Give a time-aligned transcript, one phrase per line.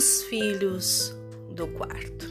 [0.00, 1.14] filhos
[1.54, 2.26] do quarto.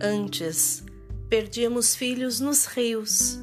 [0.00, 0.84] Antes,
[1.28, 3.38] perdíamos filhos nos rios,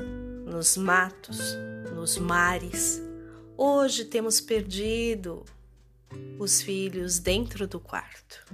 [0.45, 1.55] nos matos,
[1.93, 3.01] nos mares.
[3.57, 5.43] Hoje temos perdido
[6.39, 8.45] os filhos dentro do quarto.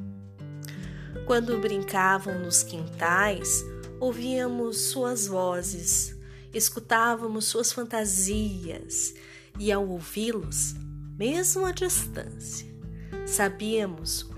[1.27, 3.63] Quando brincavam nos quintais,
[3.99, 6.17] ouvíamos suas vozes,
[6.53, 9.13] escutávamos suas fantasias
[9.59, 10.75] e, ao ouvi-los,
[11.17, 12.67] mesmo à distância,
[13.25, 14.29] sabíamos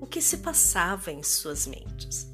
[0.00, 2.28] o que se passava em suas mentes.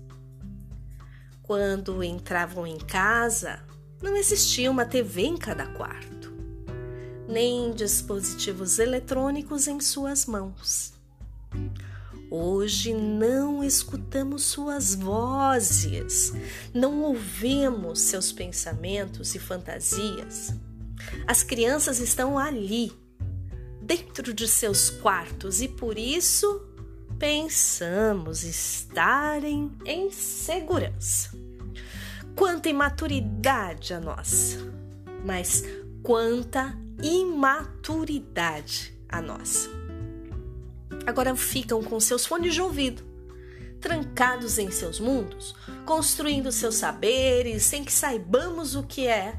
[1.43, 3.65] Quando entravam em casa,
[4.01, 6.33] não existia uma TV em cada quarto,
[7.29, 10.93] nem dispositivos eletrônicos em suas mãos.
[12.30, 16.33] Hoje não escutamos suas vozes,
[16.73, 20.55] não ouvimos seus pensamentos e fantasias.
[21.27, 22.93] As crianças estão ali,
[23.91, 26.65] dentro de seus quartos, e por isso
[27.19, 31.30] pensamos estarem em segurança.
[32.37, 34.59] Quanta imaturidade a nossa,
[35.27, 35.65] mas
[36.05, 39.68] quanta imaturidade a nossa
[41.05, 43.02] agora ficam com seus fones de ouvido,
[43.80, 45.52] trancados em seus mundos,
[45.85, 49.37] construindo seus saberes sem que saibamos o que é.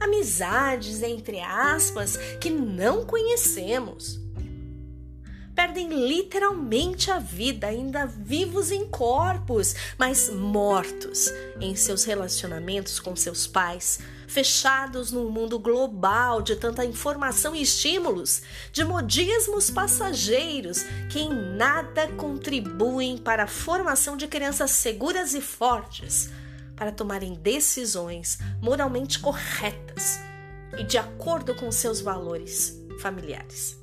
[0.00, 4.20] Amizades, entre aspas, que não conhecemos.
[5.58, 13.44] Perdem literalmente a vida, ainda vivos em corpos, mas mortos em seus relacionamentos com seus
[13.44, 21.34] pais, fechados num mundo global de tanta informação e estímulos, de modismos passageiros que em
[21.56, 26.30] nada contribuem para a formação de crianças seguras e fortes,
[26.78, 30.20] para tomarem decisões moralmente corretas
[30.78, 33.76] e de acordo com seus valores familiares.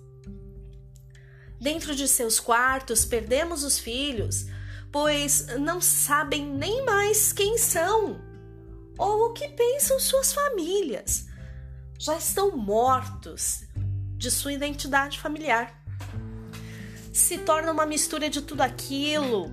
[1.59, 4.45] Dentro de seus quartos, perdemos os filhos,
[4.91, 8.21] pois não sabem nem mais quem são
[8.97, 11.27] ou o que pensam suas famílias.
[11.99, 13.63] Já estão mortos
[14.17, 15.83] de sua identidade familiar.
[17.11, 19.51] Se torna uma mistura de tudo aquilo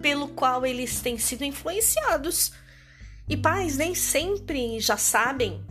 [0.00, 2.52] pelo qual eles têm sido influenciados.
[3.28, 5.62] E pais nem sempre já sabem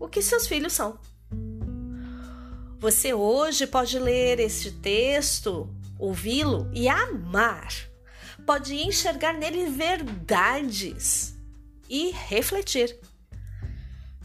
[0.00, 0.98] o que seus filhos são.
[2.78, 7.72] Você hoje pode ler este texto, ouvi-lo e amar.
[8.44, 11.36] Pode enxergar nele verdades
[11.88, 12.98] e refletir.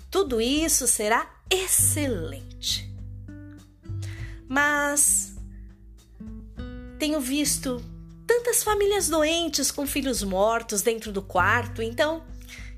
[0.10, 2.92] Tudo isso será excelente.
[4.48, 5.36] Mas
[6.98, 7.80] tenho visto
[8.26, 12.26] tantas famílias doentes com filhos mortos dentro do quarto, então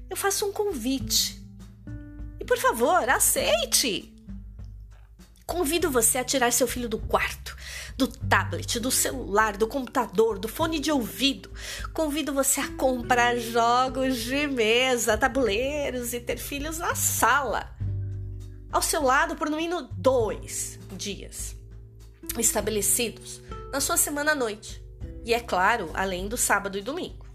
[0.10, 1.42] eu faço um convite.
[2.40, 4.14] E por favor, aceite!
[5.46, 7.58] Convido você a tirar seu filho do quarto
[8.00, 11.52] do tablet, do celular, do computador, do fone de ouvido.
[11.94, 17.76] Convido você a comprar jogos de mesa, tabuleiros e ter filhos na sala.
[18.72, 21.58] Ao seu lado por no mínimo dois dias
[22.38, 23.42] estabelecidos
[23.74, 24.82] na sua semana à noite.
[25.26, 27.29] E é claro, além do sábado e domingo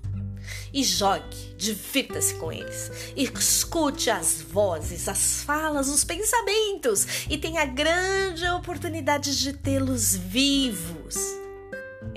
[0.74, 2.90] e jogue, divirta-se com eles.
[3.16, 11.14] Escute as vozes, as falas, os pensamentos e tenha a grande oportunidade de tê-los vivos.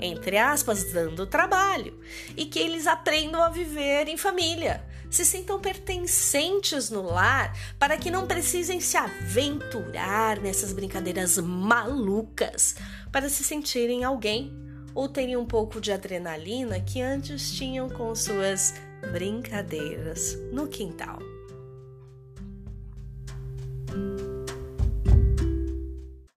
[0.00, 1.98] Entre aspas, dando trabalho,
[2.36, 8.10] e que eles aprendam a viver em família, se sintam pertencentes no lar, para que
[8.10, 12.76] não precisem se aventurar nessas brincadeiras malucas
[13.10, 18.74] para se sentirem alguém ou terem um pouco de adrenalina que antes tinham com suas
[19.12, 21.18] brincadeiras no quintal.